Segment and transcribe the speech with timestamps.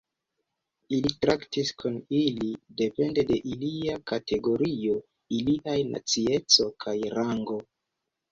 [0.95, 2.47] Ili traktis kun ili
[2.79, 4.95] depende de ilia kategorio,
[5.41, 7.59] iliaj nacieco kaj rango.